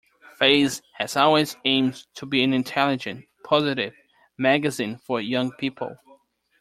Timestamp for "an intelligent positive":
2.43-3.93